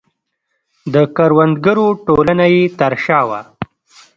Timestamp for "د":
0.93-0.95